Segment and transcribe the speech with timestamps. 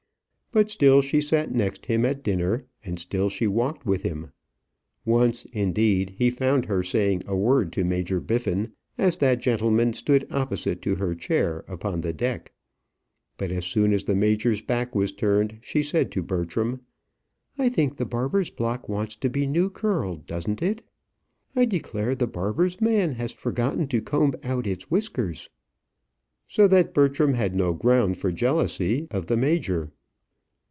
[0.53, 4.31] But still she sat next him at dinner, and still she walked with him.
[5.05, 10.27] Once, indeed, he found her saying a word to Major Biffin, as that gentleman stood
[10.29, 12.51] opposite to her chair upon the deck.
[13.37, 16.81] But as soon as the major's back was turned, she said to Bertram,
[17.57, 20.81] "I think the barber's block wants to be new curled, doesn't it?
[21.55, 25.49] I declare the barber's man has forgotten to comb out it's whiskers."
[26.45, 29.93] So that Bertram had no ground for jealousy of the major.